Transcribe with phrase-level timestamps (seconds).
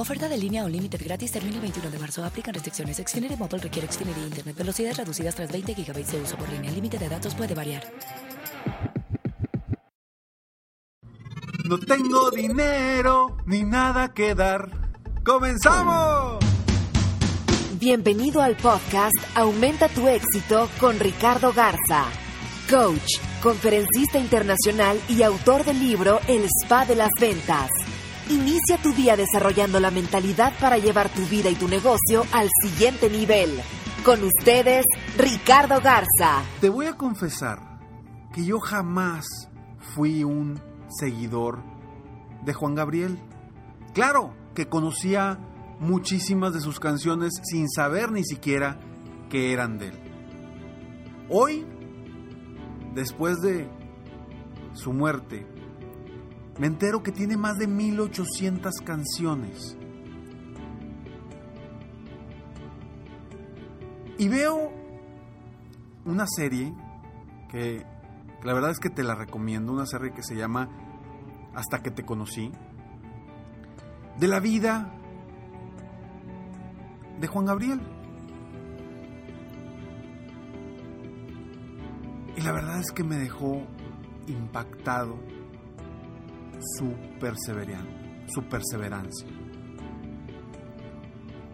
[0.00, 2.24] Oferta de línea o límite gratis termina el 21 de marzo.
[2.24, 2.96] Aplican restricciones.
[2.96, 4.56] Xfinity Mobile requiere Xfinity Internet.
[4.56, 6.70] Velocidades reducidas tras 20 GB de uso por línea.
[6.70, 7.82] El límite de datos puede variar.
[11.68, 14.70] No tengo dinero ni nada que dar.
[15.22, 16.42] ¡Comenzamos!
[17.78, 22.06] Bienvenido al podcast Aumenta tu éxito con Ricardo Garza,
[22.70, 27.68] coach, conferencista internacional y autor del libro El Spa de las Ventas.
[28.30, 33.10] Inicia tu día desarrollando la mentalidad para llevar tu vida y tu negocio al siguiente
[33.10, 33.50] nivel.
[34.04, 34.86] Con ustedes,
[35.18, 36.44] Ricardo Garza.
[36.60, 37.80] Te voy a confesar
[38.32, 39.26] que yo jamás
[39.96, 41.64] fui un seguidor
[42.44, 43.18] de Juan Gabriel.
[43.94, 45.40] Claro que conocía
[45.80, 48.78] muchísimas de sus canciones sin saber ni siquiera
[49.28, 49.98] que eran de él.
[51.28, 51.66] Hoy,
[52.94, 53.68] después de
[54.74, 55.48] su muerte,
[56.60, 59.78] me entero que tiene más de 1800 canciones.
[64.18, 64.70] Y veo
[66.04, 66.74] una serie
[67.48, 67.86] que
[68.42, 70.68] la verdad es que te la recomiendo, una serie que se llama
[71.54, 72.52] Hasta que te conocí,
[74.18, 74.92] de la vida
[77.20, 77.80] de Juan Gabriel.
[82.36, 83.62] Y la verdad es que me dejó
[84.26, 85.39] impactado
[86.60, 86.94] su.
[88.26, 89.28] Su perseverancia.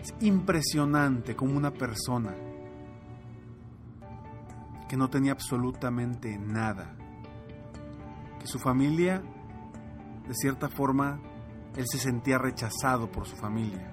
[0.00, 2.34] Es impresionante como una persona
[4.88, 6.94] que no tenía absolutamente nada,
[8.38, 9.22] que su familia,
[10.28, 11.18] de cierta forma,
[11.76, 13.92] él se sentía rechazado por su familia.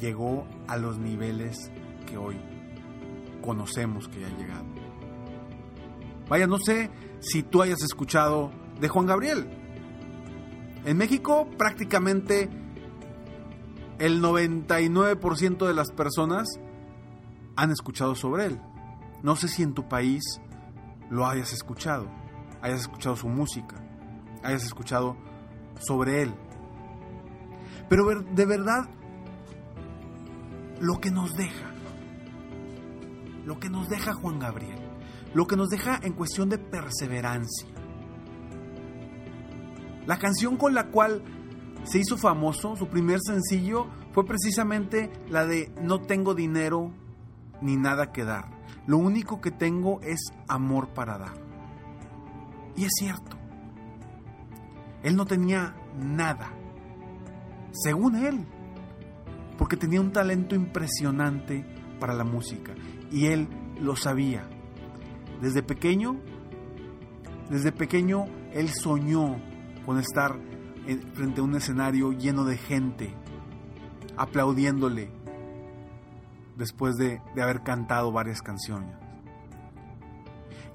[0.00, 1.70] Llegó a los niveles
[2.06, 2.40] que hoy
[3.42, 4.66] conocemos que ha llegado.
[6.28, 6.90] Vaya, no sé
[7.20, 8.50] si tú hayas escuchado
[8.80, 9.48] de Juan Gabriel.
[10.84, 12.48] En México prácticamente
[13.98, 16.48] el 99% de las personas
[17.56, 18.60] han escuchado sobre él.
[19.22, 20.22] No sé si en tu país
[21.10, 22.08] lo hayas escuchado,
[22.62, 23.76] hayas escuchado su música,
[24.42, 25.16] hayas escuchado
[25.80, 26.34] sobre él.
[27.88, 28.88] Pero de verdad,
[30.80, 31.72] lo que nos deja,
[33.44, 34.78] lo que nos deja Juan Gabriel,
[35.34, 37.77] lo que nos deja en cuestión de perseverancia.
[40.08, 41.22] La canción con la cual
[41.84, 46.94] se hizo famoso, su primer sencillo, fue precisamente la de No tengo dinero
[47.60, 48.48] ni nada que dar.
[48.86, 51.34] Lo único que tengo es amor para dar.
[52.74, 53.36] Y es cierto.
[55.02, 56.54] Él no tenía nada,
[57.72, 58.46] según él,
[59.58, 61.66] porque tenía un talento impresionante
[62.00, 62.72] para la música
[63.12, 63.46] y él
[63.78, 64.48] lo sabía.
[65.42, 66.16] Desde pequeño,
[67.50, 69.36] desde pequeño él soñó
[69.84, 70.38] con estar
[71.14, 73.14] frente a un escenario lleno de gente,
[74.16, 75.10] aplaudiéndole
[76.56, 78.94] después de, de haber cantado varias canciones.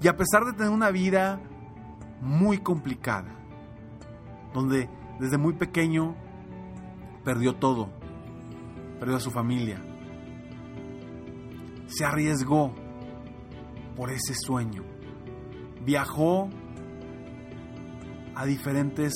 [0.01, 1.39] Y a pesar de tener una vida
[2.21, 3.35] muy complicada,
[4.53, 6.15] donde desde muy pequeño
[7.23, 7.89] perdió todo,
[8.99, 9.81] perdió a su familia.
[11.87, 12.73] Se arriesgó
[13.95, 14.83] por ese sueño.
[15.85, 16.49] Viajó
[18.35, 19.13] a diferentes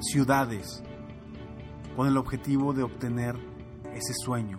[0.00, 0.82] ciudades
[1.96, 3.36] con el objetivo de obtener
[3.92, 4.58] ese sueño.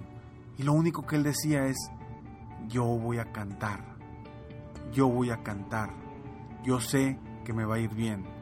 [0.57, 1.77] Y lo único que él decía es,
[2.67, 3.97] yo voy a cantar,
[4.91, 5.91] yo voy a cantar,
[6.63, 8.37] yo sé que me va a ir bien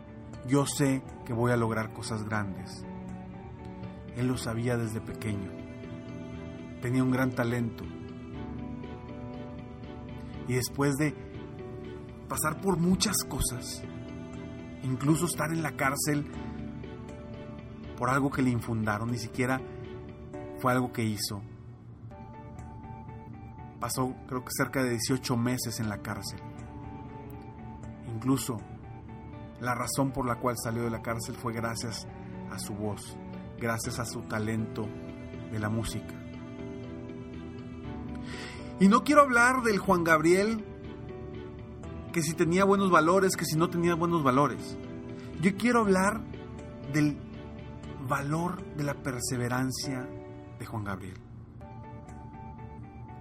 [0.48, 2.86] yo sé que voy a lograr cosas grandes.
[4.16, 5.50] Él lo sabía desde pequeño.
[6.82, 7.84] Tenía un gran talento.
[10.48, 11.16] Y después de
[12.30, 13.84] pasar por muchas cosas,
[14.86, 16.26] incluso estar en la cárcel
[17.98, 19.60] por algo que le infundaron, ni siquiera
[20.60, 21.42] fue algo que hizo.
[23.80, 26.40] Pasó creo que cerca de 18 meses en la cárcel.
[28.14, 28.58] Incluso
[29.60, 32.08] la razón por la cual salió de la cárcel fue gracias
[32.52, 33.18] a su voz,
[33.60, 34.88] gracias a su talento
[35.52, 36.14] de la música.
[38.80, 40.75] Y no quiero hablar del Juan Gabriel
[42.16, 44.78] que si tenía buenos valores, que si no tenía buenos valores.
[45.42, 46.22] Yo quiero hablar
[46.94, 47.18] del
[48.08, 50.08] valor de la perseverancia
[50.58, 51.18] de Juan Gabriel.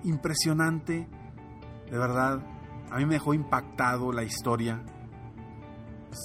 [0.05, 1.09] Impresionante,
[1.91, 2.39] de verdad.
[2.89, 4.81] A mí me dejó impactado la historia,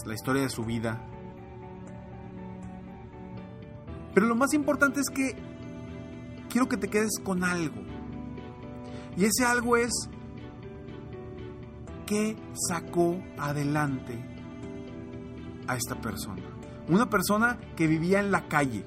[0.05, 1.03] la historia de su vida.
[4.13, 5.35] Pero lo más importante es que
[6.49, 7.81] quiero que te quedes con algo.
[9.17, 9.89] Y ese algo es
[12.09, 14.17] que sacó adelante
[15.67, 16.41] a esta persona.
[16.87, 18.83] Una persona que vivía en la calle,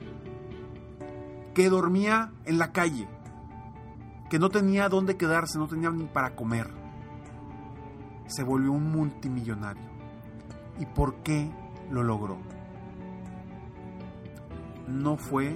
[1.55, 3.07] que dormía en la calle,
[4.29, 6.69] que no tenía dónde quedarse, no tenía ni para comer.
[8.27, 9.89] Se volvió un multimillonario.
[10.81, 11.49] ¿Y por qué
[11.93, 12.39] lo logró?
[14.89, 15.55] No fue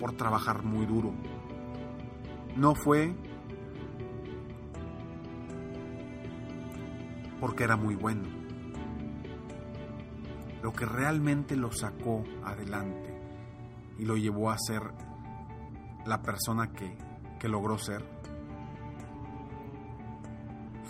[0.00, 1.12] por trabajar muy duro.
[2.56, 3.14] No fue
[7.40, 8.28] porque era muy bueno.
[10.62, 13.14] Lo que realmente lo sacó adelante
[13.98, 14.82] y lo llevó a ser
[16.04, 16.96] la persona que,
[17.38, 18.04] que logró ser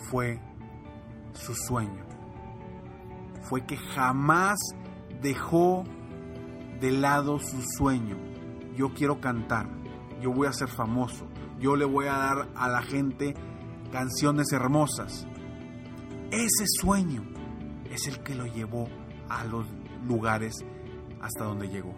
[0.09, 0.39] fue
[1.33, 2.05] su sueño.
[3.41, 4.57] Fue que jamás
[5.21, 5.83] dejó
[6.79, 8.17] de lado su sueño.
[8.75, 9.69] Yo quiero cantar,
[10.21, 11.27] yo voy a ser famoso,
[11.59, 13.33] yo le voy a dar a la gente
[13.91, 15.27] canciones hermosas.
[16.31, 17.23] Ese sueño
[17.89, 18.89] es el que lo llevó
[19.29, 19.65] a los
[20.05, 20.53] lugares
[21.21, 21.93] hasta donde llegó.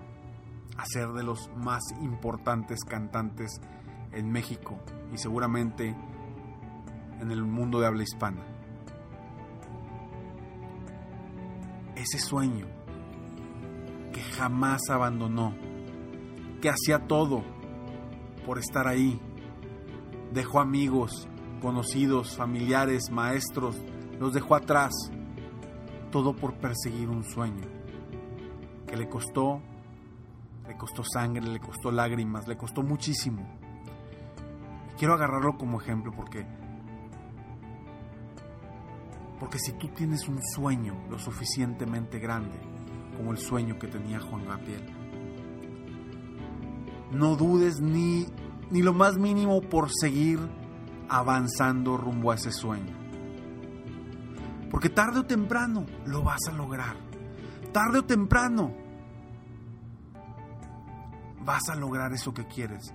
[0.77, 3.59] A ser de los más importantes cantantes
[4.11, 4.79] en México
[5.11, 5.95] y seguramente
[7.19, 8.45] en el mundo de habla hispana.
[11.95, 12.67] Ese sueño
[14.13, 15.55] que jamás abandonó,
[16.61, 17.43] que hacía todo
[18.45, 19.19] por estar ahí.
[20.31, 21.27] Dejó amigos,
[21.61, 23.81] conocidos, familiares, maestros,
[24.19, 24.93] los dejó atrás.
[26.11, 27.65] Todo por perseguir un sueño
[28.87, 29.61] que le costó,
[30.67, 33.47] le costó sangre, le costó lágrimas, le costó muchísimo.
[34.97, 36.45] quiero agarrarlo como ejemplo porque
[39.39, 42.59] porque si tú tienes un sueño lo suficientemente grande
[43.15, 44.85] como el sueño que tenía Juan Gabriel,
[47.11, 48.25] no dudes ni,
[48.69, 50.39] ni lo más mínimo por seguir
[51.07, 52.98] avanzando rumbo a ese sueño.
[54.69, 56.95] Porque tarde o temprano lo vas a lograr.
[57.71, 58.73] Tarde o temprano
[61.43, 62.93] vas a lograr eso que quieres.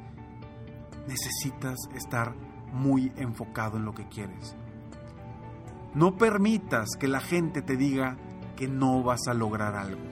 [1.08, 2.34] Necesitas estar
[2.72, 4.56] muy enfocado en lo que quieres.
[5.94, 8.16] No permitas que la gente te diga
[8.56, 10.02] que no vas a lograr algo.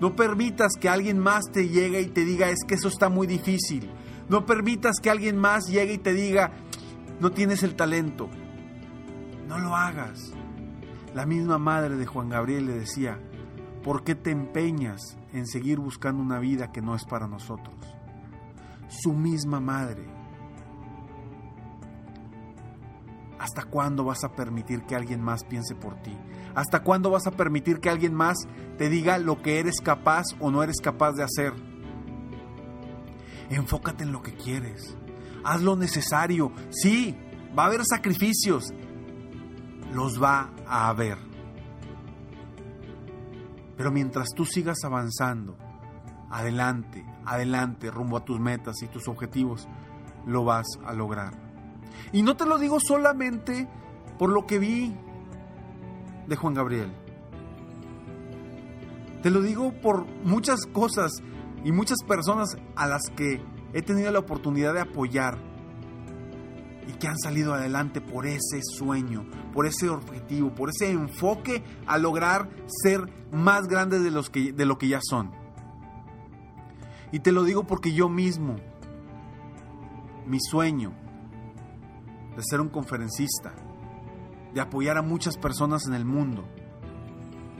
[0.00, 3.26] No permitas que alguien más te llegue y te diga es que eso está muy
[3.26, 3.90] difícil.
[4.28, 6.52] No permitas que alguien más llegue y te diga
[7.20, 8.28] no tienes el talento.
[9.48, 10.32] No lo hagas.
[11.14, 13.20] La misma madre de Juan Gabriel le decía,
[13.84, 17.76] ¿por qué te empeñas en seguir buscando una vida que no es para nosotros?
[18.88, 20.04] Su misma madre.
[23.38, 26.16] ¿Hasta cuándo vas a permitir que alguien más piense por ti?
[26.56, 28.36] ¿Hasta cuándo vas a permitir que alguien más
[28.76, 31.52] te diga lo que eres capaz o no eres capaz de hacer?
[33.50, 34.96] Enfócate en lo que quieres.
[35.44, 36.50] Haz lo necesario.
[36.70, 37.16] Sí,
[37.56, 38.72] va a haber sacrificios
[39.94, 41.18] los va a haber.
[43.76, 45.56] Pero mientras tú sigas avanzando,
[46.30, 49.68] adelante, adelante, rumbo a tus metas y tus objetivos,
[50.26, 51.32] lo vas a lograr.
[52.12, 53.68] Y no te lo digo solamente
[54.18, 54.94] por lo que vi
[56.26, 56.92] de Juan Gabriel.
[59.22, 61.12] Te lo digo por muchas cosas
[61.64, 65.38] y muchas personas a las que he tenido la oportunidad de apoyar
[66.86, 71.98] y que han salido adelante por ese sueño, por ese objetivo, por ese enfoque a
[71.98, 73.00] lograr ser
[73.32, 75.30] más grandes de, los que, de lo que ya son.
[77.12, 78.56] Y te lo digo porque yo mismo,
[80.26, 80.92] mi sueño
[82.36, 83.54] de ser un conferencista,
[84.52, 86.44] de apoyar a muchas personas en el mundo,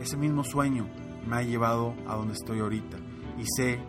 [0.00, 0.88] ese mismo sueño
[1.26, 2.99] me ha llevado a donde estoy ahorita
[3.38, 3.81] y sé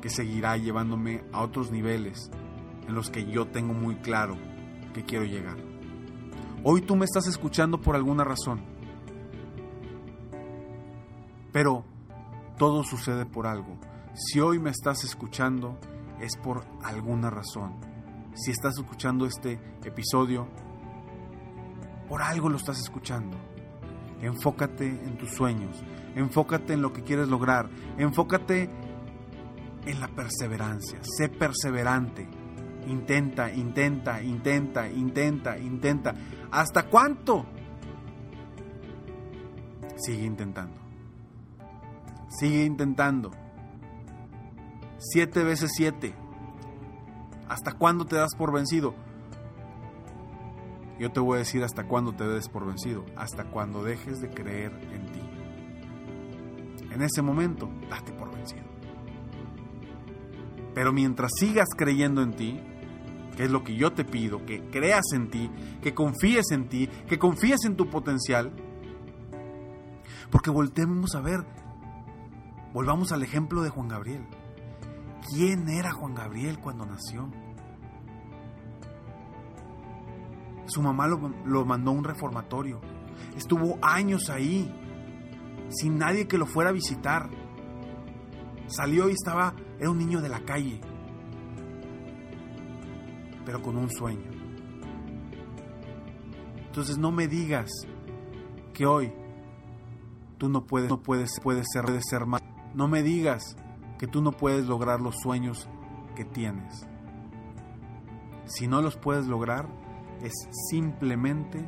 [0.00, 2.30] que seguirá llevándome a otros niveles
[2.86, 4.36] en los que yo tengo muy claro
[4.92, 5.56] que quiero llegar.
[6.62, 8.62] Hoy tú me estás escuchando por alguna razón,
[11.52, 11.84] pero
[12.58, 13.76] todo sucede por algo.
[14.14, 15.78] Si hoy me estás escuchando
[16.20, 17.74] es por alguna razón.
[18.34, 20.48] Si estás escuchando este episodio
[22.08, 23.36] Por algo lo estás escuchando.
[24.20, 25.82] Enfócate en tus sueños,
[26.14, 28.70] enfócate en lo que quieres lograr, enfócate
[29.86, 32.28] en la perseverancia, sé perseverante.
[32.86, 36.14] Intenta, intenta, intenta, intenta, intenta.
[36.50, 37.46] ¿Hasta cuánto?
[39.96, 40.80] Sigue intentando.
[42.28, 43.30] Sigue intentando.
[44.98, 46.14] Siete veces siete.
[47.48, 48.94] ¿Hasta cuándo te das por vencido?
[50.98, 53.04] Yo te voy a decir hasta cuándo te des por vencido.
[53.16, 55.20] Hasta cuando dejes de creer en ti.
[56.92, 58.64] En ese momento, date por vencido.
[60.74, 62.60] Pero mientras sigas creyendo en ti,
[63.36, 65.50] que es lo que yo te pido, que creas en ti,
[65.82, 68.52] que confíes en ti, que confíes en tu potencial,
[70.30, 71.44] porque voltemos a ver,
[72.72, 74.26] volvamos al ejemplo de Juan Gabriel.
[75.30, 77.30] ¿Quién era Juan Gabriel cuando nació?
[80.66, 82.80] Su mamá lo, lo, mandó a un reformatorio.
[83.36, 84.72] Estuvo años ahí,
[85.70, 87.28] sin nadie que lo fuera a visitar.
[88.66, 90.80] Salió y estaba, era un niño de la calle,
[93.44, 94.30] pero con un sueño.
[96.66, 97.70] Entonces no me digas
[98.72, 99.12] que hoy
[100.38, 102.42] tú no puedes, no puedes, puedes ser, puedes ser más.
[102.74, 103.56] No me digas
[103.98, 105.68] que tú no puedes lograr los sueños
[106.16, 106.86] que tienes.
[108.46, 109.68] Si no los puedes lograr,
[110.22, 110.32] es
[110.70, 111.66] simplemente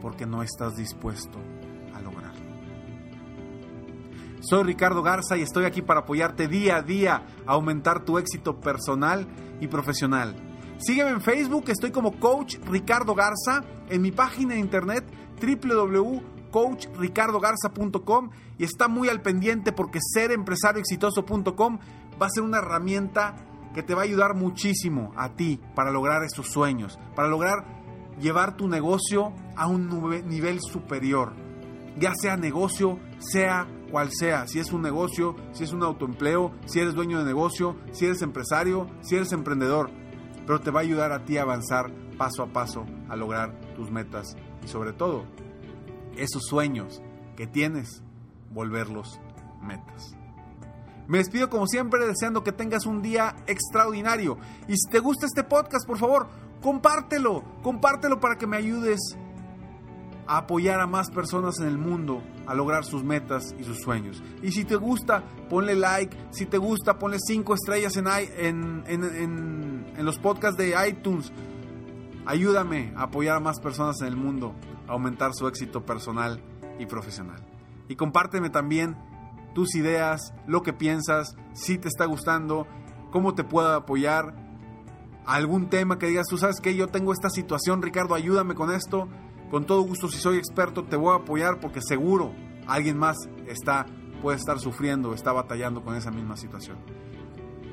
[0.00, 1.38] porque no estás dispuesto
[1.94, 2.44] a lograrlo.
[4.40, 8.60] Soy Ricardo Garza y estoy aquí para apoyarte día a día a aumentar tu éxito
[8.60, 9.26] personal
[9.60, 10.53] y profesional.
[10.78, 15.04] Sígueme en Facebook, estoy como Coach Ricardo Garza, en mi página de internet
[15.40, 21.78] www.coachricardogarza.com y está muy al pendiente porque serempresarioexitoso.com
[22.20, 23.36] va a ser una herramienta
[23.72, 27.64] que te va a ayudar muchísimo a ti para lograr esos sueños, para lograr
[28.20, 29.88] llevar tu negocio a un
[30.28, 31.32] nivel superior.
[31.98, 36.80] Ya sea negocio, sea cual sea, si es un negocio, si es un autoempleo, si
[36.80, 39.92] eres dueño de negocio, si eres empresario, si eres emprendedor,
[40.46, 43.90] pero te va a ayudar a ti a avanzar paso a paso a lograr tus
[43.90, 45.24] metas y sobre todo
[46.16, 47.02] esos sueños
[47.36, 48.02] que tienes,
[48.50, 49.20] volverlos
[49.60, 50.16] metas.
[51.06, 55.44] Me despido como siempre deseando que tengas un día extraordinario y si te gusta este
[55.44, 56.28] podcast, por favor,
[56.62, 59.18] compártelo, compártelo para que me ayudes
[60.26, 64.22] a apoyar a más personas en el mundo a lograr sus metas y sus sueños.
[64.42, 66.16] Y si te gusta, ponle like.
[66.30, 71.32] Si te gusta, ponle 5 estrellas en, en, en, los podcasts de iTunes.
[72.26, 74.54] Ayúdame a apoyar a más personas en el mundo
[74.88, 76.42] a aumentar su éxito personal
[76.78, 77.40] y profesional.
[77.88, 78.96] Y compárteme también
[79.54, 82.66] tus ideas, lo que piensas, si te está gustando,
[83.12, 84.34] cómo te puedo apoyar.
[85.26, 89.08] Algún tema que digas, tú sabes que yo tengo esta situación, Ricardo, ayúdame con esto
[89.54, 92.34] con todo gusto, si soy experto, te voy a apoyar porque seguro
[92.66, 93.86] alguien más está,
[94.20, 96.76] puede estar sufriendo, está batallando con esa misma situación.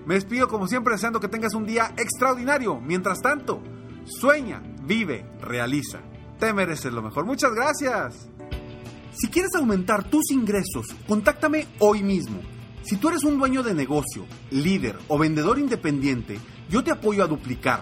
[0.05, 2.79] Me despido como siempre deseando que tengas un día extraordinario.
[2.79, 3.63] Mientras tanto,
[4.05, 6.01] sueña, vive, realiza.
[6.37, 7.25] Te mereces lo mejor.
[7.25, 8.29] Muchas gracias.
[9.13, 12.41] Si quieres aumentar tus ingresos, contáctame hoy mismo.
[12.83, 16.37] Si tú eres un dueño de negocio, líder o vendedor independiente,
[16.69, 17.81] yo te apoyo a duplicar